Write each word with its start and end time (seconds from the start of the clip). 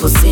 você. 0.00 0.29